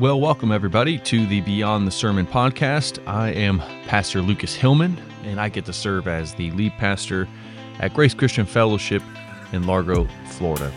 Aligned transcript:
Well, 0.00 0.20
welcome 0.20 0.50
everybody 0.50 0.98
to 0.98 1.24
the 1.24 1.40
Beyond 1.42 1.86
the 1.86 1.92
Sermon 1.92 2.26
podcast. 2.26 2.98
I 3.06 3.30
am 3.30 3.60
Pastor 3.86 4.20
Lucas 4.20 4.52
Hillman, 4.52 5.00
and 5.22 5.40
I 5.40 5.48
get 5.48 5.64
to 5.66 5.72
serve 5.72 6.08
as 6.08 6.34
the 6.34 6.50
lead 6.50 6.72
pastor 6.78 7.28
at 7.78 7.94
Grace 7.94 8.12
Christian 8.12 8.44
Fellowship 8.44 9.04
in 9.52 9.68
Largo, 9.68 10.08
Florida. 10.30 10.72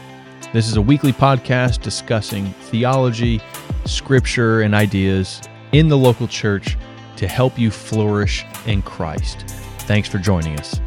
This 0.54 0.68
is 0.68 0.78
a 0.78 0.82
weekly 0.84 1.14
podcast 1.14 1.82
discussing 1.82 2.52
theology, 2.70 3.42
scripture, 3.86 4.62
and 4.62 4.76
ideas 4.76 5.42
in 5.72 5.88
the 5.88 5.98
local 5.98 6.28
church 6.28 6.78
to 7.16 7.28
help 7.28 7.58
you 7.58 7.72
flourish 7.72 8.46
in 8.68 8.84
Christ. 8.84 9.46
Thanks 9.88 10.08
for 10.08 10.20
joining 10.20 10.60
us. 10.60 10.80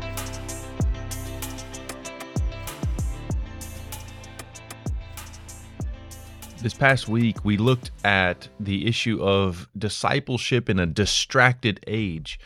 This 6.63 6.75
past 6.75 7.09
week, 7.09 7.43
we 7.43 7.57
looked 7.57 7.91
at 8.05 8.49
the 8.61 8.87
issue 8.87 9.23
of 9.23 9.67
discipleship 9.79 10.69
in 10.69 10.79
a 10.79 10.85
distracted 10.85 11.81
age. 11.87 12.39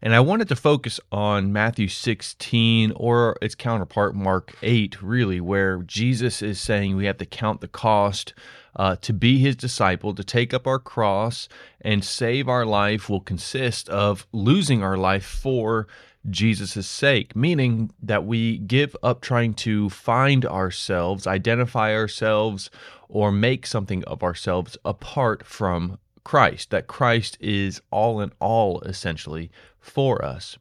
And 0.00 0.14
I 0.14 0.20
wanted 0.20 0.48
to 0.48 0.56
focus 0.56 0.98
on 1.12 1.52
Matthew 1.52 1.88
16 1.88 2.92
or 2.96 3.36
its 3.42 3.54
counterpart, 3.54 4.14
Mark 4.14 4.54
8, 4.62 5.02
really, 5.02 5.38
where 5.42 5.82
Jesus 5.82 6.40
is 6.40 6.58
saying 6.58 6.96
we 6.96 7.04
have 7.04 7.18
to 7.18 7.26
count 7.26 7.60
the 7.60 7.68
cost 7.68 8.32
uh, 8.74 8.96
to 9.02 9.12
be 9.12 9.38
his 9.38 9.54
disciple, 9.54 10.14
to 10.14 10.24
take 10.24 10.54
up 10.54 10.66
our 10.66 10.78
cross 10.78 11.46
and 11.82 12.02
save 12.02 12.48
our 12.48 12.64
life 12.64 13.10
will 13.10 13.20
consist 13.20 13.90
of 13.90 14.26
losing 14.32 14.82
our 14.82 14.96
life 14.96 15.26
for 15.26 15.86
Jesus' 16.28 16.86
sake, 16.86 17.34
meaning 17.34 17.90
that 18.02 18.24
we 18.24 18.58
give 18.58 18.96
up 19.02 19.20
trying 19.20 19.54
to 19.54 19.88
find 19.90 20.44
ourselves, 20.44 21.26
identify 21.26 21.94
ourselves, 21.94 22.70
or 23.08 23.32
make 23.32 23.66
something 23.66 24.04
of 24.04 24.22
ourselves 24.22 24.76
apart 24.84 25.46
from 25.46 25.98
Christ, 26.24 26.70
that 26.70 26.86
Christ 26.86 27.38
is 27.40 27.80
all 27.90 28.20
in 28.20 28.32
all, 28.40 28.80
essentially, 28.82 29.50
for 29.80 30.24
us. 30.24 30.58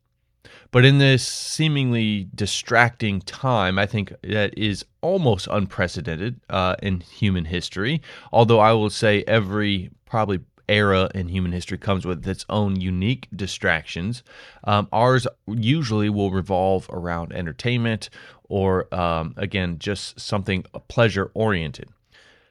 But 0.71 0.85
in 0.85 0.97
this 0.97 1.25
seemingly 1.25 2.27
distracting 2.33 3.21
time, 3.21 3.79
I 3.79 3.85
think 3.85 4.13
that 4.21 4.57
is 4.57 4.85
almost 5.01 5.47
unprecedented 5.49 6.39
uh, 6.49 6.75
in 6.81 7.01
human 7.01 7.45
history. 7.45 8.01
Although 8.31 8.59
I 8.59 8.73
will 8.73 8.89
say 8.89 9.23
every 9.27 9.89
probably 10.05 10.39
era 10.69 11.09
in 11.15 11.29
human 11.29 11.51
history 11.51 11.77
comes 11.77 12.05
with 12.05 12.27
its 12.27 12.45
own 12.49 12.79
unique 12.79 13.27
distractions. 13.35 14.23
Um, 14.63 14.87
ours 14.91 15.27
usually 15.47 16.09
will 16.09 16.31
revolve 16.31 16.89
around 16.91 17.33
entertainment 17.33 18.09
or, 18.49 18.93
um, 18.93 19.33
again, 19.37 19.79
just 19.79 20.19
something 20.19 20.65
pleasure 20.87 21.31
oriented. 21.33 21.89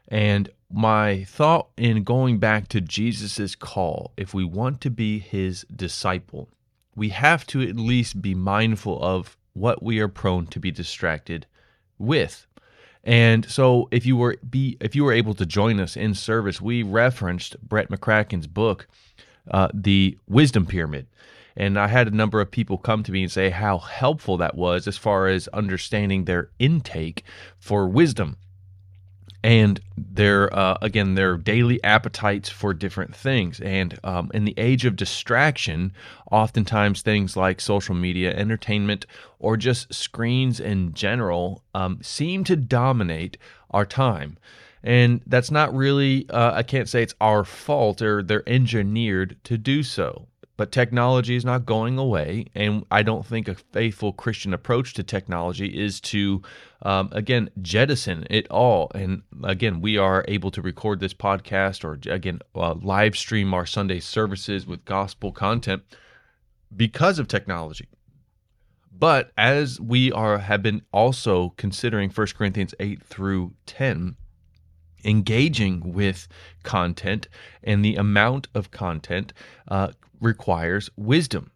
And 0.09 0.50
my 0.70 1.25
thought 1.25 1.69
in 1.77 2.05
going 2.05 2.39
back 2.39 2.69
to 2.69 2.81
Jesus' 2.81 3.55
call, 3.55 4.12
if 4.17 4.34
we 4.34 4.44
want 4.44 4.81
to 4.83 4.91
be 4.91 5.19
his 5.19 5.64
disciple, 5.75 6.48
we 6.94 7.11
have 7.11 7.47
to 7.48 7.62
at 7.62 7.77
least 7.77 8.22
be 8.22 8.34
mindful 8.34 9.03
of 9.03 9.37
what 9.53 9.83
we 9.83 10.00
are 10.00 10.09
prone 10.09 10.47
to 10.47 10.61
be 10.61 10.70
distracted 10.70 11.47
with. 11.98 12.45
And 13.07 13.49
so 13.49 13.89
if 13.93 14.05
you 14.05 14.17
were 14.17 14.37
be 14.51 14.77
if 14.81 14.97
you 14.97 15.05
were 15.05 15.12
able 15.12 15.35
to 15.35 15.47
join 15.47 15.79
us 15.79 15.97
in 15.97 16.12
service, 16.12 16.61
we 16.61 16.83
referenced 16.83 17.57
Brett 17.62 17.89
McCracken's 17.89 18.49
book, 18.49 18.89
uh, 19.51 19.69
The 19.73 20.19
Wisdom 20.29 20.67
Pyramid. 20.67 21.07
And 21.57 21.79
I 21.79 21.87
had 21.87 22.09
a 22.09 22.15
number 22.15 22.41
of 22.41 22.51
people 22.51 22.77
come 22.77 23.03
to 23.05 23.12
me 23.12 23.23
and 23.23 23.33
say 23.33 23.49
how 23.49 23.79
helpful 23.79 24.37
that 24.39 24.57
was 24.57 24.87
as 24.87 24.99
far 24.99 25.29
as 25.29 25.49
understanding 25.49 26.25
their 26.25 26.51
intake 26.59 27.23
for 27.59 27.89
wisdom 27.89 28.37
and 29.42 29.81
their 29.97 30.53
uh, 30.56 30.77
again 30.83 31.15
their 31.15 31.37
daily 31.37 31.83
appetites 31.84 32.48
for 32.48 32.75
different 32.75 33.15
things. 33.15 33.61
And 33.61 33.98
um, 34.05 34.31
in 34.34 34.45
the 34.45 34.55
age 34.56 34.84
of 34.84 34.97
distraction 34.97 35.93
oftentimes 36.31 37.03
things 37.03 37.37
like 37.37 37.61
social 37.61 37.95
media 37.95 38.34
entertainment 38.34 39.06
or 39.39 39.56
just 39.56 39.93
screens 39.93 40.60
in 40.60 40.94
general 40.94 41.62
um, 41.75 41.99
seem 42.03 42.44
to 42.44 42.56
dominate 42.56 43.38
our 43.71 43.87
time. 43.87 44.38
And 44.83 45.21
that's 45.27 45.50
not 45.50 45.75
really 45.75 46.28
uh, 46.31 46.53
i 46.55 46.62
can't 46.62 46.89
say 46.89 47.03
it's 47.03 47.15
our 47.21 47.44
fault 47.44 48.00
or 48.03 48.22
they're 48.22 48.49
engineered 48.49 49.37
to 49.44 49.59
do 49.59 49.83
so 49.83 50.28
but 50.56 50.72
technology 50.72 51.37
is 51.37 51.44
not 51.44 51.67
going 51.67 51.99
away. 51.99 52.47
And 52.55 52.84
I 52.91 53.03
don't 53.03 53.27
think 53.27 53.49
a 53.49 53.55
faithful 53.55 54.12
Christian 54.12 54.55
approach 54.55 54.94
to 54.94 55.03
technology 55.03 55.67
is 55.67 56.00
to, 56.03 56.43
um, 56.83 57.11
again, 57.12 57.50
jettison 57.61 58.27
it 58.31 58.49
all. 58.50 58.91
And 58.95 59.22
again, 59.45 59.81
we 59.81 59.99
are 59.99 60.25
able 60.28 60.50
to 60.53 60.62
record 60.62 61.00
this 61.00 61.15
podcast 61.15 61.84
or, 61.84 61.99
again, 62.11 62.41
uh, 62.55 62.75
live 62.75 63.16
stream 63.16 63.53
our 63.53 63.66
Sunday 63.66 64.00
services 64.00 64.66
with 64.66 64.84
gospel 64.84 65.33
content 65.33 65.83
because 66.75 67.19
of 67.19 67.28
technology. 67.28 67.89
But 68.99 69.33
as 69.37 69.78
we 69.78 70.11
are 70.12 70.39
have 70.39 70.62
been 70.62 70.81
also 70.91 71.53
considering 71.59 72.09
1 72.09 72.27
Corinthians 72.28 72.75
8 72.81 73.03
through 73.03 73.53
10, 73.66 74.16
engaging 75.05 75.93
with 75.93 76.28
content 76.62 77.28
and 77.62 77.84
the 77.84 77.97
amount 77.97 78.49
of 78.55 78.71
content 78.71 79.33
uh, 79.69 79.93
requires 80.21 80.91
wisdom. 80.97 81.50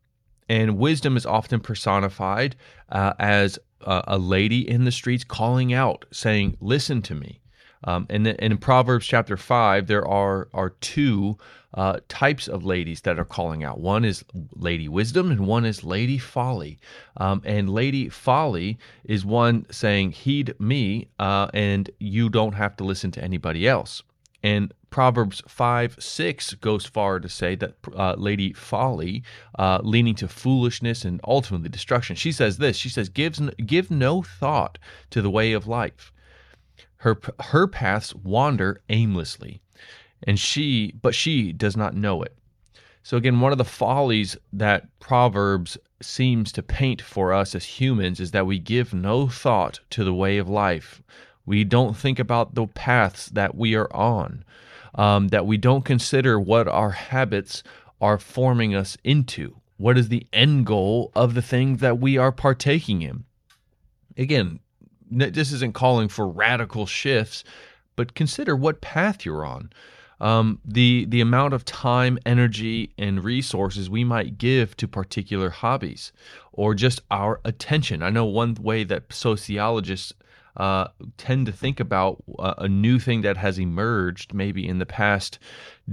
And 0.48 0.78
wisdom 0.78 1.16
is 1.16 1.26
often 1.26 1.60
personified 1.60 2.56
uh, 2.88 3.12
as 3.18 3.58
uh, 3.82 4.02
a 4.06 4.18
lady 4.18 4.68
in 4.68 4.84
the 4.84 4.92
streets 4.92 5.24
calling 5.24 5.72
out, 5.72 6.04
saying, 6.12 6.56
Listen 6.60 7.02
to 7.02 7.14
me. 7.14 7.40
Um, 7.84 8.06
and, 8.10 8.26
and, 8.26 8.38
in 8.40 8.58
Proverbs 8.58 9.06
chapter 9.06 9.36
5, 9.36 9.86
there 9.86 10.06
are, 10.06 10.48
are 10.52 10.70
two 10.80 11.38
uh, 11.74 12.00
types 12.08 12.48
of 12.48 12.64
ladies 12.64 13.00
that 13.02 13.18
are 13.18 13.24
calling 13.24 13.64
out. 13.64 13.80
One 13.80 14.04
is 14.04 14.24
Lady 14.54 14.88
Wisdom, 14.88 15.30
and 15.30 15.46
one 15.46 15.64
is 15.64 15.84
Lady 15.84 16.18
Folly. 16.18 16.78
Um, 17.16 17.40
and 17.44 17.70
Lady 17.70 18.08
Folly 18.08 18.78
is 19.04 19.24
one 19.24 19.66
saying, 19.70 20.12
Heed 20.12 20.54
me, 20.58 21.08
uh, 21.18 21.48
and 21.54 21.90
you 22.00 22.28
don't 22.28 22.54
have 22.54 22.76
to 22.78 22.84
listen 22.84 23.10
to 23.12 23.24
anybody 23.24 23.66
else. 23.66 24.02
And 24.42 24.74
Proverbs 24.90 25.42
5 25.46 25.96
6 25.98 26.54
goes 26.54 26.84
far 26.84 27.20
to 27.20 27.28
say 27.28 27.54
that 27.54 27.74
uh, 27.96 28.14
Lady 28.14 28.52
Folly, 28.52 29.22
uh, 29.58 29.78
leaning 29.82 30.16
to 30.16 30.28
foolishness 30.28 31.04
and 31.04 31.20
ultimately 31.26 31.68
destruction, 31.68 32.16
she 32.16 32.32
says 32.32 32.58
this 32.58 32.76
She 32.76 32.88
says, 32.88 33.08
Gives, 33.08 33.40
Give 33.64 33.90
no 33.90 34.22
thought 34.22 34.78
to 35.10 35.22
the 35.22 35.30
way 35.30 35.52
of 35.52 35.66
life. 35.66 36.12
Her, 36.96 37.18
her 37.40 37.66
paths 37.66 38.14
wander 38.14 38.82
aimlessly, 38.90 39.62
and 40.26 40.38
she, 40.38 40.92
but 41.00 41.14
she 41.14 41.52
does 41.52 41.76
not 41.76 41.96
know 41.96 42.22
it. 42.22 42.36
So, 43.02 43.16
again, 43.16 43.40
one 43.40 43.52
of 43.52 43.58
the 43.58 43.64
follies 43.64 44.36
that 44.52 44.86
Proverbs 45.00 45.78
seems 46.02 46.52
to 46.52 46.62
paint 46.62 47.00
for 47.00 47.32
us 47.32 47.54
as 47.54 47.64
humans 47.64 48.20
is 48.20 48.32
that 48.32 48.46
we 48.46 48.58
give 48.58 48.92
no 48.92 49.28
thought 49.28 49.80
to 49.90 50.04
the 50.04 50.12
way 50.12 50.36
of 50.36 50.48
life. 50.48 51.02
We 51.46 51.64
don't 51.64 51.96
think 51.96 52.18
about 52.18 52.54
the 52.54 52.66
paths 52.66 53.26
that 53.30 53.54
we 53.54 53.74
are 53.74 53.90
on, 53.94 54.44
um, 54.94 55.28
that 55.28 55.46
we 55.46 55.56
don't 55.56 55.84
consider 55.84 56.38
what 56.38 56.68
our 56.68 56.90
habits 56.90 57.62
are 58.00 58.18
forming 58.18 58.74
us 58.74 58.96
into. 59.04 59.56
What 59.76 59.96
is 59.96 60.08
the 60.08 60.26
end 60.32 60.66
goal 60.66 61.10
of 61.14 61.34
the 61.34 61.42
things 61.42 61.80
that 61.80 61.98
we 61.98 62.18
are 62.18 62.32
partaking 62.32 63.02
in? 63.02 63.24
Again, 64.16 64.60
this 65.10 65.52
isn't 65.52 65.74
calling 65.74 66.08
for 66.08 66.28
radical 66.28 66.86
shifts, 66.86 67.44
but 67.96 68.14
consider 68.14 68.54
what 68.54 68.80
path 68.80 69.24
you're 69.24 69.44
on. 69.44 69.70
Um, 70.20 70.60
the 70.66 71.06
the 71.08 71.22
amount 71.22 71.54
of 71.54 71.64
time, 71.64 72.18
energy, 72.26 72.92
and 72.98 73.24
resources 73.24 73.88
we 73.88 74.04
might 74.04 74.36
give 74.36 74.76
to 74.76 74.86
particular 74.86 75.48
hobbies, 75.48 76.12
or 76.52 76.74
just 76.74 77.00
our 77.10 77.40
attention. 77.42 78.02
I 78.02 78.10
know 78.10 78.26
one 78.26 78.54
way 78.60 78.84
that 78.84 79.10
sociologists 79.14 80.12
uh, 80.60 80.88
tend 81.16 81.46
to 81.46 81.52
think 81.52 81.80
about 81.80 82.22
uh, 82.38 82.52
a 82.58 82.68
new 82.68 82.98
thing 82.98 83.22
that 83.22 83.38
has 83.38 83.58
emerged 83.58 84.34
maybe 84.34 84.68
in 84.68 84.78
the 84.78 84.84
past 84.84 85.38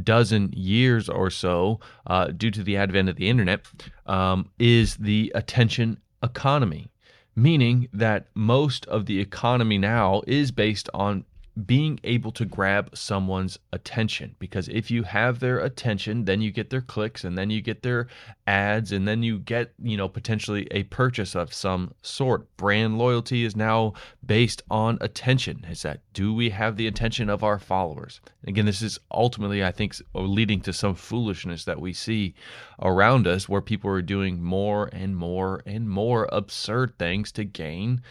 dozen 0.04 0.52
years 0.52 1.08
or 1.08 1.30
so 1.30 1.80
uh, 2.08 2.26
due 2.28 2.52
to 2.52 2.62
the 2.62 2.76
advent 2.76 3.08
of 3.08 3.16
the 3.16 3.30
internet 3.30 3.62
um, 4.08 4.50
is 4.60 4.98
the 4.98 5.32
attention 5.34 5.98
economy. 6.22 6.90
Meaning 7.34 7.88
that 7.94 8.28
most 8.34 8.86
of 8.88 9.06
the 9.06 9.22
economy 9.22 9.78
now 9.78 10.22
is 10.28 10.52
based 10.52 10.90
on 10.94 11.24
being 11.66 12.00
able 12.04 12.32
to 12.32 12.46
grab 12.46 12.96
someone's 12.96 13.58
attention. 13.74 14.36
Because 14.40 14.68
if 14.70 14.92
you 14.92 15.04
have 15.04 15.40
their 15.40 15.60
attention 15.60 16.26
then 16.26 16.42
you 16.42 16.52
get 16.52 16.70
their 16.70 16.82
clicks 16.82 17.24
and 17.24 17.38
then 17.38 17.50
you 17.50 17.62
get 17.62 17.82
their 17.82 18.08
ads 18.46 18.92
and 18.92 19.08
then 19.08 19.24
you 19.24 19.40
get 19.40 19.74
you 19.82 19.98
know 19.98 20.08
potentially 20.08 20.68
a 20.72 20.84
purchase 20.84 21.36
of 21.36 21.54
some 21.54 21.94
sort. 22.02 22.56
Brand 22.58 22.98
loyalty 22.98 23.44
is 23.44 23.56
now 23.56 23.94
based 24.26 24.62
on 24.70 24.98
attention. 25.02 25.66
Is 25.70 25.82
that 25.82 26.02
do 26.14 26.34
we 26.34 26.50
have 26.52 26.78
the 26.78 26.88
attention 26.88 27.30
of 27.30 27.44
our 27.44 27.60
followers? 27.60 28.22
Again 28.46 28.66
this 28.66 28.82
is 28.82 29.00
ultimately 29.12 29.64
i 29.64 29.72
think 29.72 29.96
leading 30.14 30.62
to 30.62 30.74
some 30.74 30.96
foolishness 30.96 31.66
that 31.66 31.82
we 31.82 31.94
see 31.94 32.34
around 32.82 33.28
us 33.28 33.50
where 33.50 33.62
people 33.62 33.90
are 33.90 34.02
doing 34.02 34.42
more 34.42 34.90
and 34.92 35.16
more 35.16 35.62
and 35.66 35.90
more 35.90 36.28
absurd 36.32 36.98
things 36.98 37.32
to 37.32 37.44
gain 37.44 38.02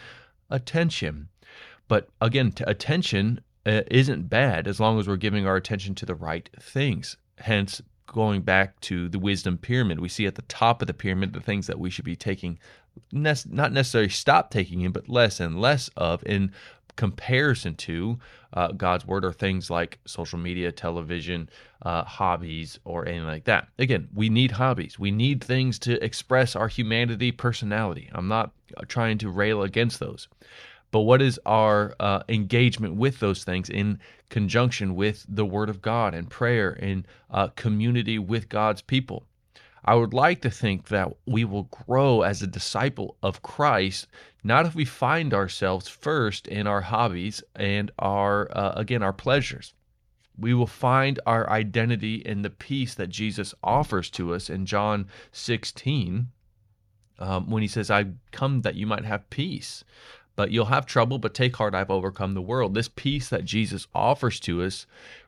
attention 0.49 1.29
but 1.87 2.09
again, 2.21 2.53
attention 2.65 3.41
uh, 3.65 3.81
isn't 3.91 4.29
bad 4.29 4.67
as 4.67 4.79
long 4.79 4.99
as 4.99 5.07
we're 5.07 5.17
giving 5.17 5.45
our 5.45 5.55
attention 5.55 5.95
to 5.95 6.05
the 6.05 6.15
right 6.15 6.49
things. 6.59 7.17
Hence, 7.37 7.81
going 8.07 8.41
back 8.41 8.79
to 8.81 9.09
the 9.09 9.19
wisdom 9.19 9.57
pyramid, 9.57 9.99
we 9.99 10.09
see 10.09 10.25
at 10.25 10.35
the 10.35 10.41
top 10.43 10.81
of 10.81 10.87
the 10.87 10.93
pyramid 10.93 11.33
the 11.33 11.41
things 11.41 11.67
that 11.67 11.79
we 11.79 11.89
should 11.89 12.05
be 12.05 12.15
taking, 12.15 12.57
not 13.11 13.45
necessarily 13.71 14.09
stop 14.09 14.49
taking 14.49 14.81
in, 14.81 14.91
but 14.91 15.09
less 15.09 15.39
and 15.39 15.59
less 15.59 15.89
of 15.97 16.23
in 16.25 16.51
comparison 16.95 17.75
to 17.75 18.17
uh, 18.53 18.71
God's 18.71 19.05
word 19.05 19.23
are 19.23 19.33
things 19.33 19.69
like 19.69 19.99
social 20.05 20.39
media, 20.39 20.71
television, 20.71 21.49
uh, 21.83 22.03
hobbies, 22.03 22.79
or 22.85 23.05
anything 23.05 23.27
like 23.27 23.43
that. 23.45 23.67
Again, 23.77 24.09
we 24.13 24.29
need 24.29 24.51
hobbies. 24.51 24.97
We 24.97 25.11
need 25.11 25.43
things 25.43 25.77
to 25.79 26.03
express 26.03 26.55
our 26.55 26.67
humanity, 26.67 27.31
personality. 27.31 28.09
I'm 28.13 28.27
not 28.27 28.51
uh, 28.75 28.81
trying 28.87 29.19
to 29.19 29.29
rail 29.29 29.61
against 29.63 29.99
those. 29.99 30.27
But 30.97 31.03
what 31.03 31.21
is 31.21 31.39
our 31.45 31.93
uh, 31.99 32.23
engagement 32.27 32.95
with 32.95 33.19
those 33.19 33.43
things 33.43 33.69
in 33.69 33.99
conjunction 34.31 34.95
with 34.95 35.27
the 35.29 35.45
Word 35.45 35.69
of 35.69 35.79
God 35.79 36.15
and 36.15 36.27
prayer 36.27 36.71
and 36.71 37.07
uh, 37.29 37.49
community 37.49 38.17
with 38.17 38.49
God's 38.49 38.81
people? 38.81 39.27
I 39.85 39.93
would 39.93 40.11
like 40.11 40.41
to 40.41 40.49
think 40.49 40.87
that 40.87 41.15
we 41.27 41.45
will 41.45 41.69
grow 41.85 42.23
as 42.23 42.41
a 42.41 42.47
disciple 42.47 43.15
of 43.21 43.43
Christ, 43.43 44.07
not 44.43 44.65
if 44.65 44.73
we 44.73 44.85
find 44.85 45.35
ourselves 45.35 45.87
first 45.87 46.47
in 46.47 46.65
our 46.65 46.81
hobbies 46.81 47.43
and 47.55 47.91
our, 47.99 48.49
uh, 48.57 48.71
again, 48.71 49.03
our 49.03 49.13
pleasures. 49.13 49.75
We 50.35 50.55
will 50.55 50.65
find 50.65 51.19
our 51.27 51.47
identity 51.47 52.15
in 52.15 52.41
the 52.41 52.49
peace 52.49 52.95
that 52.95 53.09
Jesus 53.09 53.53
offers 53.63 54.09
to 54.17 54.33
us 54.33 54.49
in 54.49 54.65
John 54.65 55.09
16 55.31 56.29
um, 57.19 57.51
when 57.51 57.61
he 57.61 57.67
says, 57.67 57.91
I 57.91 58.05
come 58.31 58.61
that 58.61 58.73
you 58.73 58.87
might 58.87 59.05
have 59.05 59.29
peace. 59.29 59.83
But 60.37 60.51
you'll 60.51 60.65
have 60.65 60.85
trouble, 60.85 61.17
but 61.17 61.33
take 61.33 61.57
heart, 61.57 61.75
I've 61.75 61.91
overcome 61.91 62.33
the 62.33 62.41
world. 62.41 62.73
This 62.73 62.87
peace 62.87 63.27
that 63.27 63.43
Jesus 63.43 63.87
offers 63.93 64.39
to 64.41 64.63
us 64.63 64.85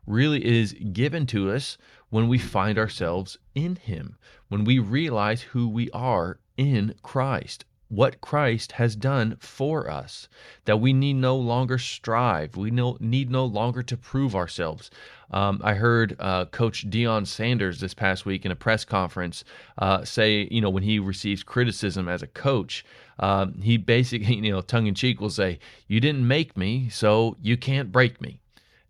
really 0.08 0.46
is 0.46 0.74
given 0.94 1.26
to 1.28 1.52
us 1.52 1.78
when 2.10 2.30
we 2.30 2.38
find 2.38 2.78
ourselves 2.78 3.38
in 3.54 3.76
Him, 3.76 4.18
when 4.48 4.64
we 4.64 4.80
realize 4.80 5.42
who 5.42 5.68
we 5.68 5.90
are 5.92 6.40
in 6.58 6.96
Christ 7.02 7.66
what 7.90 8.22
Christ 8.22 8.74
has 8.74 8.96
done 8.96 9.36
for 9.40 9.90
us, 9.90 10.30
that 10.66 10.78
we 10.78 10.94
need 10.94 11.16
no 11.16 11.36
longer 11.36 11.78
strive. 11.78 12.56
We 12.56 12.72
no, 12.72 12.98
need 13.00 13.30
no 13.32 13.46
longer 13.46 13.82
to 13.84 13.98
prove 13.98 14.36
ourselves. 14.36 14.92
Um, 15.32 15.60
I 15.64 15.74
heard 15.74 16.16
uh, 16.20 16.46
Coach 16.46 16.90
Deion 16.90 17.26
Sanders 17.28 17.80
this 17.80 17.94
past 17.94 18.26
week 18.26 18.46
in 18.46 18.52
a 18.52 18.56
press 18.56 18.86
conference 18.86 19.44
uh, 19.80 20.06
say, 20.06 20.48
you 20.52 20.62
know, 20.62 20.70
when 20.70 20.84
he 20.84 21.00
receives 21.00 21.44
criticism 21.44 22.08
as 22.08 22.22
a 22.22 22.28
coach, 22.28 22.86
um, 23.20 23.60
he 23.62 23.78
basically, 23.78 24.36
you 24.46 24.52
know, 24.52 24.62
tongue 24.62 24.88
in 24.88 24.96
cheek 24.96 25.20
will 25.20 25.30
say, 25.30 25.60
"You 25.88 26.00
didn't 26.00 26.28
make 26.28 26.56
me, 26.56 26.90
so 26.90 27.36
you 27.42 27.58
can't 27.58 27.92
break 27.92 28.22
me." 28.22 28.40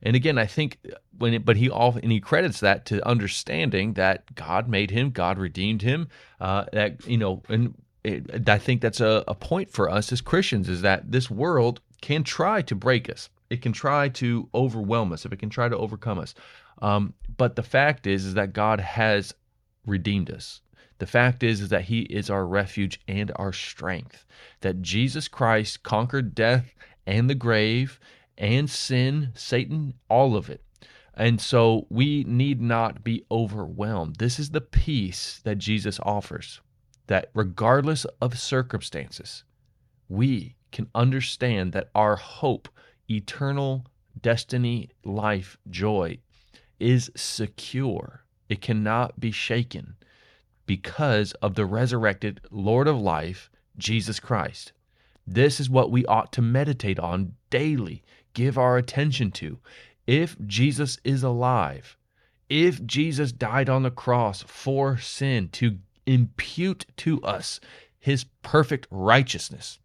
And 0.02 0.16
again, 0.16 0.38
I 0.38 0.46
think 0.46 0.78
when 1.18 1.34
it, 1.34 1.46
but 1.46 1.58
he 1.58 1.70
often 1.70 2.04
and 2.04 2.12
he 2.12 2.20
credits 2.20 2.62
that 2.62 2.86
to 2.88 3.06
understanding 3.06 3.94
that 3.94 4.36
God 4.36 4.70
made 4.70 4.92
him, 4.92 5.10
God 5.10 5.38
redeemed 5.38 5.82
him. 5.82 6.08
Uh, 6.40 6.66
that 6.72 7.06
you 7.06 7.18
know, 7.18 7.42
and 7.50 7.74
it, 8.04 8.48
I 8.48 8.58
think 8.58 8.82
that's 8.82 9.02
a, 9.02 9.24
a 9.28 9.36
point 9.36 9.72
for 9.72 9.90
us 9.90 10.12
as 10.12 10.22
Christians 10.22 10.70
is 10.70 10.82
that 10.82 11.12
this 11.12 11.30
world 11.30 11.82
can 12.02 12.24
try 12.24 12.62
to 12.64 12.76
break 12.76 13.10
us. 13.10 13.30
It 13.50 13.62
can 13.62 13.74
try 13.74 14.10
to 14.10 14.48
overwhelm 14.54 15.12
us. 15.12 15.26
If 15.26 15.34
it 15.34 15.40
can 15.40 15.50
try 15.50 15.70
to 15.70 15.78
overcome 15.78 16.20
us, 16.20 16.34
um, 16.82 17.14
but 17.38 17.56
the 17.56 17.64
fact 17.64 18.08
is, 18.08 18.26
is 18.26 18.34
that 18.36 18.54
God 18.54 18.80
has 18.80 19.34
redeemed 19.86 20.32
us. 20.32 20.62
The 21.00 21.08
fact 21.08 21.44
is, 21.44 21.62
is 21.62 21.70
that 21.70 21.84
He 21.86 22.02
is 22.02 22.30
our 22.30 22.46
refuge 22.46 23.00
and 23.08 23.32
our 23.36 23.54
strength. 23.54 24.26
That 24.62 24.82
Jesus 24.82 25.28
Christ 25.28 25.84
conquered 25.84 26.36
death 26.36 26.74
and 27.06 27.30
the 27.30 27.36
grave 27.36 28.00
and 28.38 28.70
sin, 28.70 29.32
Satan, 29.36 29.96
all 30.10 30.36
of 30.36 30.50
it. 30.50 30.62
And 31.14 31.42
so 31.42 31.86
we 31.90 32.24
need 32.26 32.62
not 32.62 33.04
be 33.04 33.26
overwhelmed. 33.30 34.18
This 34.18 34.40
is 34.40 34.52
the 34.52 34.62
peace 34.62 35.42
that 35.44 35.58
Jesus 35.58 36.00
offers 36.04 36.62
that 37.10 37.32
regardless 37.34 38.06
of 38.22 38.38
circumstances, 38.38 39.44
we 40.08 40.56
can 40.72 40.88
understand 40.94 41.74
that 41.74 41.90
our 41.96 42.16
hope, 42.16 42.70
eternal 43.10 43.84
destiny, 44.22 44.92
life, 45.04 45.58
joy 45.72 46.20
is 46.80 47.10
secure. 47.16 48.24
It 48.48 48.62
cannot 48.62 49.20
be 49.20 49.32
shaken 49.32 49.96
because 50.68 51.32
of 51.42 51.56
the 51.56 51.66
resurrected 51.66 52.42
Lord 52.52 52.88
of 52.88 53.02
life, 53.02 53.50
Jesus 53.76 54.20
Christ. 54.20 54.72
This 55.26 55.60
is 55.60 55.68
what 55.68 55.90
we 55.90 56.06
ought 56.06 56.32
to 56.34 56.44
meditate 56.44 57.00
on 57.00 57.34
daily, 57.50 58.04
give 58.36 58.56
our 58.56 58.78
attention 58.78 59.32
to. 59.32 59.58
If 60.06 60.38
Jesus 60.46 61.00
is 61.04 61.24
alive, 61.24 61.98
if 62.50 62.86
Jesus 62.86 63.32
died 63.32 63.68
on 63.68 63.82
the 63.82 63.90
cross 63.90 64.44
for 64.44 65.00
sin 65.00 65.50
to 65.54 65.80
impute 66.10 66.86
to 66.98 67.22
us 67.22 67.60
his 68.00 68.26
perfect 68.42 68.88
righteousness. 68.90 69.80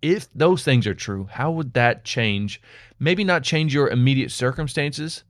If 0.00 0.28
those 0.34 0.62
things 0.62 0.86
are 0.86 0.94
true, 0.94 1.28
how 1.30 1.50
would 1.50 1.74
that 1.74 2.04
change? 2.04 2.60
Maybe 2.98 3.24
not 3.24 3.42
change 3.42 3.74
your 3.74 3.88
immediate 3.88 4.30
circumstances, 4.30 5.24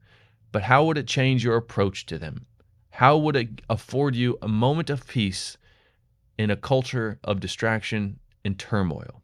but 0.51 0.63
how 0.63 0.85
would 0.85 0.97
it 0.97 1.07
change 1.07 1.43
your 1.43 1.55
approach 1.55 2.05
to 2.07 2.19
them? 2.19 2.45
How 2.91 3.17
would 3.17 3.35
it 3.35 3.61
afford 3.69 4.15
you 4.15 4.37
a 4.41 4.47
moment 4.47 4.89
of 4.89 5.07
peace 5.07 5.57
in 6.37 6.51
a 6.51 6.55
culture 6.55 7.19
of 7.23 7.39
distraction 7.39 8.19
and 8.43 8.59
turmoil? 8.59 9.23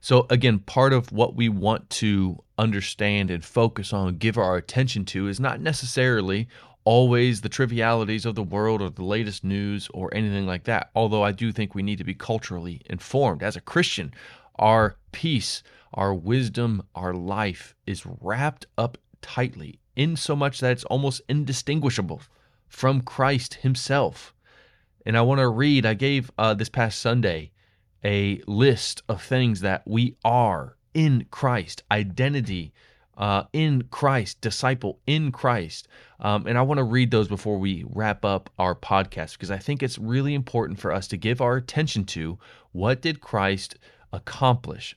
So, 0.00 0.26
again, 0.30 0.60
part 0.60 0.92
of 0.92 1.12
what 1.12 1.34
we 1.36 1.48
want 1.48 1.90
to 1.90 2.42
understand 2.56 3.30
and 3.30 3.44
focus 3.44 3.92
on, 3.92 4.16
give 4.16 4.38
our 4.38 4.56
attention 4.56 5.04
to, 5.06 5.28
is 5.28 5.38
not 5.38 5.60
necessarily 5.60 6.48
always 6.84 7.40
the 7.40 7.48
trivialities 7.48 8.26
of 8.26 8.34
the 8.34 8.42
world 8.42 8.80
or 8.80 8.90
the 8.90 9.04
latest 9.04 9.44
news 9.44 9.88
or 9.92 10.12
anything 10.14 10.46
like 10.46 10.64
that. 10.64 10.90
Although 10.94 11.22
I 11.22 11.32
do 11.32 11.52
think 11.52 11.74
we 11.74 11.82
need 11.82 11.98
to 11.98 12.04
be 12.04 12.14
culturally 12.14 12.80
informed. 12.86 13.42
As 13.42 13.56
a 13.56 13.60
Christian, 13.60 14.12
our 14.56 14.96
peace, 15.12 15.62
our 15.94 16.14
wisdom, 16.14 16.82
our 16.94 17.12
life 17.12 17.74
is 17.86 18.06
wrapped 18.06 18.66
up 18.78 18.98
tightly 19.22 19.80
in 19.96 20.16
so 20.16 20.34
much 20.34 20.60
that 20.60 20.72
it's 20.72 20.84
almost 20.84 21.20
indistinguishable 21.28 22.22
from 22.68 23.02
Christ 23.02 23.54
Himself. 23.54 24.34
And 25.04 25.16
I 25.16 25.22
want 25.22 25.40
to 25.40 25.48
read, 25.48 25.84
I 25.84 25.94
gave 25.94 26.30
uh, 26.38 26.54
this 26.54 26.68
past 26.68 27.00
Sunday 27.00 27.50
a 28.04 28.40
list 28.46 29.02
of 29.08 29.22
things 29.22 29.60
that 29.60 29.82
we 29.86 30.16
are 30.24 30.76
in 30.94 31.26
Christ, 31.30 31.82
identity, 31.90 32.72
uh, 33.16 33.44
in 33.52 33.82
Christ, 33.90 34.40
disciple 34.40 34.98
in 35.06 35.32
Christ. 35.32 35.88
Um, 36.20 36.46
and 36.46 36.56
I 36.56 36.62
want 36.62 36.78
to 36.78 36.84
read 36.84 37.10
those 37.10 37.28
before 37.28 37.58
we 37.58 37.84
wrap 37.88 38.24
up 38.24 38.50
our 38.58 38.74
podcast 38.74 39.32
because 39.32 39.50
I 39.50 39.58
think 39.58 39.82
it's 39.82 39.98
really 39.98 40.34
important 40.34 40.78
for 40.78 40.92
us 40.92 41.06
to 41.08 41.16
give 41.16 41.40
our 41.40 41.56
attention 41.56 42.04
to 42.06 42.38
what 42.72 43.02
did 43.02 43.20
Christ 43.20 43.76
accomplish. 44.12 44.96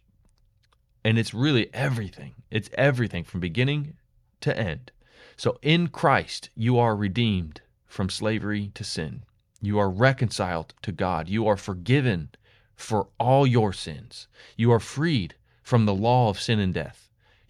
And 1.04 1.20
it's 1.20 1.34
really 1.34 1.74
everything. 1.74 2.34
It's 2.50 2.70
everything 2.76 3.24
from 3.24 3.40
beginning 3.40 3.96
to 4.42 4.58
end. 4.58 4.92
So 5.36 5.58
in 5.62 5.88
Christ, 5.88 6.50
you 6.56 6.78
are 6.78 6.96
redeemed 6.96 7.62
from 7.86 8.10
slavery 8.10 8.72
to 8.76 8.84
sin. 8.84 9.24
You 9.62 9.80
are 9.80 9.90
reconciled 9.90 10.74
to 10.82 10.92
God. 10.92 11.30
You 11.30 11.48
are 11.48 11.58
forgiven 11.58 12.30
for 12.76 13.08
all 13.20 13.48
your 13.48 13.74
sins. 13.74 14.28
You 14.58 14.72
are 14.72 14.80
freed 14.80 15.36
from 15.62 15.86
the 15.86 15.96
law 15.96 16.30
of 16.30 16.40
sin 16.40 16.60
and 16.60 16.74
death. 16.74 17.03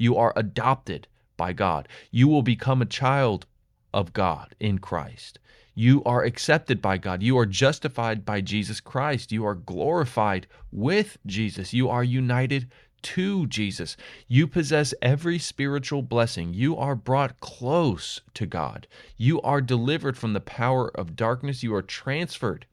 You 0.04 0.18
are 0.18 0.34
adopted 0.36 1.08
by 1.38 1.54
God. 1.54 1.88
You 2.12 2.28
will 2.28 2.42
become 2.42 2.82
a 2.82 2.86
child 2.86 3.46
of 3.94 4.12
God 4.12 4.54
in 4.60 4.80
Christ. 4.80 5.40
You 5.76 6.04
are 6.04 6.26
accepted 6.26 6.82
by 6.82 6.98
God. 6.98 7.24
You 7.24 7.38
are 7.38 7.46
justified 7.46 8.26
by 8.26 8.42
Jesus 8.42 8.82
Christ. 8.82 9.32
You 9.32 9.46
are 9.46 9.56
glorified 9.56 10.46
with 10.74 11.18
Jesus. 11.26 11.74
You 11.74 11.88
are 11.88 12.04
united 12.04 12.70
to 13.04 13.48
Jesus. 13.48 13.96
You 14.28 14.46
possess 14.46 14.94
every 15.02 15.40
spiritual 15.40 16.02
blessing. 16.02 16.54
You 16.54 16.76
are 16.76 16.96
brought 16.96 17.40
close 17.40 18.20
to 18.34 18.46
God. 18.46 18.88
You 19.16 19.40
are 19.40 19.62
delivered 19.62 20.18
from 20.18 20.34
the 20.34 20.42
power 20.42 20.90
of 21.00 21.16
darkness. 21.16 21.64
You 21.64 21.74
are 21.76 21.82
transferred 21.82 22.66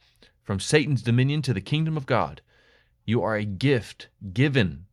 from 0.42 0.58
Satan's 0.58 1.02
dominion 1.02 1.42
to 1.42 1.54
the 1.54 1.60
kingdom 1.60 1.96
of 1.96 2.06
God. 2.06 2.40
You 3.06 3.22
are 3.22 3.36
a 3.36 3.44
gift 3.44 4.08
given. 4.32 4.86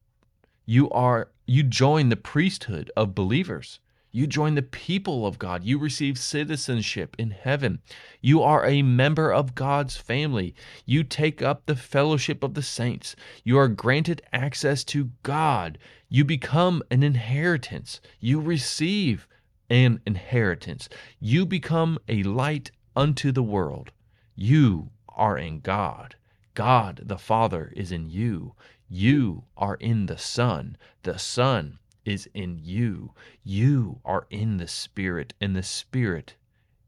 You 0.68 0.88
are 0.92 1.32
you 1.50 1.64
join 1.64 2.10
the 2.10 2.18
priesthood 2.18 2.92
of 2.98 3.16
believers. 3.16 3.80
You 4.12 4.28
join 4.28 4.56
the 4.56 4.62
people 4.62 5.26
of 5.26 5.40
God. 5.40 5.64
You 5.64 5.78
receive 5.80 6.18
citizenship 6.18 7.16
in 7.18 7.32
heaven. 7.32 7.80
You 8.20 8.42
are 8.42 8.66
a 8.66 8.82
member 8.82 9.32
of 9.32 9.56
God's 9.56 9.96
family. 9.96 10.54
You 10.86 11.06
take 11.06 11.42
up 11.42 11.66
the 11.66 11.76
fellowship 11.76 12.44
of 12.44 12.54
the 12.54 12.62
saints. 12.62 13.16
You 13.46 13.58
are 13.58 13.70
granted 13.70 14.22
access 14.34 14.84
to 14.86 15.12
God. 15.24 15.78
You 16.10 16.26
become 16.26 16.84
an 16.92 17.02
inheritance. 17.02 18.02
You 18.20 18.42
receive 18.42 19.26
an 19.70 20.02
inheritance. 20.06 20.90
You 21.20 21.46
become 21.46 21.98
a 22.10 22.24
light 22.24 22.72
unto 22.94 23.32
the 23.32 23.44
world. 23.44 23.92
You 24.36 24.90
are 25.10 25.38
in 25.38 25.62
God. 25.62 26.16
God 26.58 27.02
the 27.06 27.20
Father 27.20 27.72
is 27.76 27.92
in 27.92 28.10
you. 28.10 28.56
You 28.90 29.44
are 29.56 29.76
in 29.76 30.08
the 30.08 30.18
Son. 30.18 30.76
The 31.04 31.20
Son 31.20 31.78
is 32.04 32.28
in 32.34 32.58
you. 32.60 33.14
You 33.44 34.00
are 34.04 34.26
in 34.32 34.58
the 34.58 34.68
Spirit, 34.68 35.36
and 35.40 35.56
the 35.56 35.62
Spirit 35.62 36.34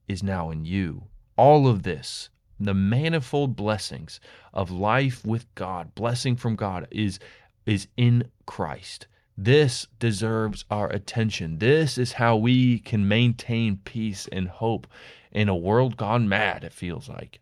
is 0.08 0.24
now 0.24 0.50
in 0.50 0.66
you. 0.66 1.04
All 1.38 1.68
of 1.68 1.84
this, 1.84 2.32
the 2.60 2.74
manifold 2.74 3.56
blessings 3.56 4.20
of 4.56 4.72
life 4.72 5.24
with 5.24 5.46
God, 5.54 5.94
blessing 5.94 6.36
from 6.36 6.56
God, 6.56 6.88
is, 6.90 7.20
is 7.68 7.88
in 7.96 8.32
Christ. 8.48 9.06
This 9.38 9.86
deserves 10.00 10.66
our 10.72 10.90
attention. 10.90 11.60
This 11.60 12.00
is 12.00 12.14
how 12.14 12.38
we 12.38 12.80
can 12.80 13.08
maintain 13.08 13.78
peace 13.78 14.28
and 14.32 14.48
hope 14.48 14.88
in 15.32 15.48
a 15.48 15.56
world 15.56 15.96
gone 15.96 16.28
mad, 16.28 16.64
it 16.64 16.74
feels 16.74 17.08
like. 17.08 17.40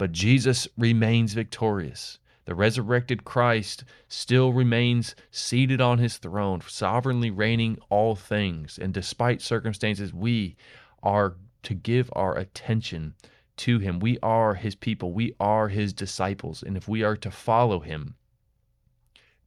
But 0.00 0.12
Jesus 0.12 0.66
remains 0.78 1.34
victorious. 1.34 2.20
The 2.46 2.54
resurrected 2.54 3.22
Christ 3.22 3.84
still 4.08 4.50
remains 4.50 5.14
seated 5.30 5.82
on 5.82 5.98
his 5.98 6.16
throne, 6.16 6.62
sovereignly 6.66 7.30
reigning 7.30 7.76
all 7.90 8.16
things. 8.16 8.78
And 8.78 8.94
despite 8.94 9.42
circumstances, 9.42 10.14
we 10.14 10.56
are 11.02 11.36
to 11.64 11.74
give 11.74 12.08
our 12.16 12.34
attention 12.34 13.12
to 13.58 13.78
him. 13.78 13.98
We 13.98 14.18
are 14.22 14.54
his 14.54 14.74
people, 14.74 15.12
we 15.12 15.34
are 15.38 15.68
his 15.68 15.92
disciples. 15.92 16.62
And 16.62 16.78
if 16.78 16.88
we 16.88 17.02
are 17.02 17.16
to 17.18 17.30
follow 17.30 17.80
him, 17.80 18.14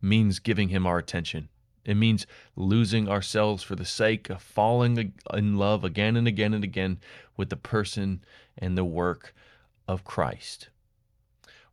means 0.03 0.37
giving 0.37 0.69
him 0.69 0.85
our 0.85 0.99
attention. 0.99 1.49
It 1.83 1.95
means 1.95 2.27
losing 2.55 3.09
ourselves 3.09 3.63
for 3.63 3.75
the 3.75 3.85
sake 3.85 4.29
of 4.29 4.43
falling 4.43 5.13
in 5.33 5.57
love 5.57 5.83
again 5.83 6.15
and 6.15 6.27
again 6.27 6.53
and 6.53 6.63
again 6.63 6.99
with 7.37 7.49
the 7.49 7.57
person 7.57 8.23
and 8.55 8.77
the 8.77 8.85
work 8.85 9.33
of 9.93 10.03
Christ. 10.03 10.69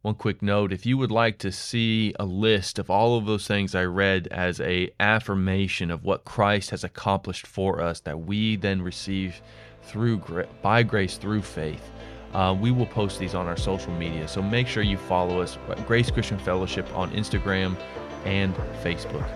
One 0.03 0.15
quick 0.15 0.41
note, 0.41 0.73
if 0.73 0.87
you 0.87 0.97
would 0.97 1.11
like 1.11 1.39
to 1.39 1.53
see 1.53 2.15
a 2.19 2.25
list 2.25 2.79
of 2.79 2.89
all 2.89 3.19
of 3.19 3.27
those 3.27 3.47
things 3.47 3.75
I 3.75 3.85
read 3.85 4.29
as 4.29 4.59
a 4.61 4.91
affirmation 4.99 5.91
of 5.91 6.05
what 6.05 6.25
Christ 6.25 6.71
has 6.71 6.85
accomplished 6.85 7.47
for 7.47 7.83
us 7.83 8.00
that 8.00 8.21
we 8.21 8.57
then 8.57 8.81
receive 8.81 9.43
through 9.83 10.47
by 10.62 10.83
grace 10.83 11.17
through 11.17 11.43
faith, 11.43 11.91
uh, 12.33 12.57
we 12.59 12.71
will 12.71 12.87
post 12.87 13.19
these 13.19 13.35
on 13.35 13.47
our 13.47 13.57
social 13.57 13.93
media. 13.93 14.27
So 14.29 14.41
make 14.41 14.69
sure 14.69 14.83
you 14.83 14.97
follow 14.97 15.41
us 15.41 15.59
Grace 15.87 16.11
Christian 16.11 16.39
Fellowship 16.39 16.89
on 16.97 17.11
Instagram 17.11 17.77
and 18.25 18.55
Facebook. 18.83 19.29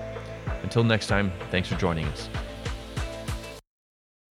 Until 0.62 0.84
next 0.84 1.08
time, 1.08 1.32
thanks 1.50 1.68
for 1.68 1.76
joining 1.76 2.06
us. 2.06 2.28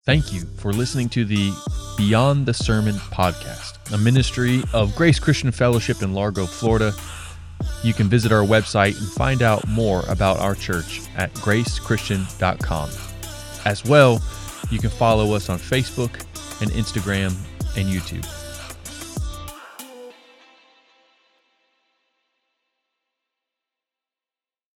Thank 0.05 0.33
you 0.33 0.41
for 0.57 0.73
listening 0.73 1.07
to 1.09 1.23
the 1.23 1.53
Beyond 1.95 2.45
the 2.45 2.53
Sermon 2.53 2.95
podcast, 2.95 3.93
a 3.93 3.97
ministry 3.97 4.61
of 4.73 4.93
Grace 4.97 5.17
Christian 5.17 5.49
Fellowship 5.49 6.01
in 6.01 6.13
Largo, 6.13 6.45
Florida. 6.45 6.91
You 7.83 7.93
can 7.93 8.09
visit 8.09 8.33
our 8.33 8.43
website 8.43 8.99
and 8.99 9.07
find 9.13 9.41
out 9.41 9.65
more 9.65 10.03
about 10.09 10.39
our 10.39 10.55
church 10.55 10.99
at 11.15 11.33
gracechristian.com. 11.35 12.89
As 13.63 13.85
well, 13.85 14.21
you 14.69 14.79
can 14.79 14.89
follow 14.89 15.33
us 15.35 15.47
on 15.49 15.57
Facebook 15.57 16.19
and 16.61 16.69
Instagram 16.71 17.33
and 17.77 17.87
YouTube. 17.87 18.27